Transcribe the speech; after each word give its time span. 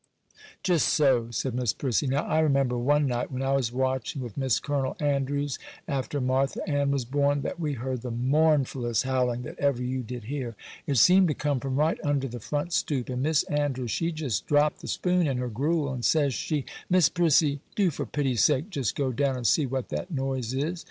'Just 0.63 0.87
so,' 0.87 1.29
said 1.29 1.53
Miss 1.53 1.73
Prissy; 1.73 2.07
'now 2.07 2.23
I 2.23 2.39
remember 2.39 2.75
one 2.75 3.05
night, 3.05 3.31
when 3.31 3.43
I 3.43 3.51
was 3.53 3.71
watching 3.71 4.23
with 4.23 4.35
Miss 4.35 4.59
Colonel 4.59 4.97
Andrews, 4.99 5.59
after 5.87 6.19
Martha 6.19 6.67
Ann 6.67 6.89
was 6.89 7.05
born, 7.05 7.43
that 7.43 7.59
we 7.59 7.73
heard 7.73 8.01
the 8.01 8.09
mournfullest 8.09 9.03
howling 9.03 9.43
that 9.43 9.59
ever 9.59 9.83
you 9.83 10.01
did 10.01 10.23
hear. 10.23 10.55
It 10.87 10.95
seemed 10.95 11.27
to 11.27 11.35
come 11.35 11.59
from 11.59 11.75
right 11.75 11.99
under 12.03 12.27
the 12.27 12.39
front 12.39 12.73
stoop; 12.73 13.09
and 13.09 13.21
Miss 13.21 13.43
Andrews, 13.43 13.91
she 13.91 14.11
just 14.11 14.47
dropped 14.47 14.81
the 14.81 14.87
spoon 14.87 15.27
in 15.27 15.37
her 15.37 15.49
gruel, 15.49 15.93
and 15.93 16.03
says 16.03 16.33
she, 16.33 16.65
"Miss 16.89 17.07
Prissy, 17.07 17.61
do 17.75 17.91
for 17.91 18.07
pity's 18.07 18.43
sake 18.43 18.71
just 18.71 18.95
go 18.95 19.11
down 19.11 19.35
and 19.37 19.45
see 19.45 19.67
what 19.67 19.89
that 19.89 20.09
noise 20.09 20.55
is." 20.55 20.79